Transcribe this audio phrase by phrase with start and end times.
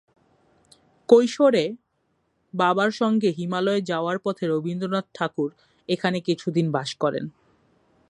[1.09, 1.65] কৈশোরে
[2.53, 5.49] বাবার সঙ্গে হিমালয়ে যাওয়ার পথে রবীন্দ্রনাথ ঠাকুর
[5.89, 7.25] এখানে কিছুদিন বাস করেন।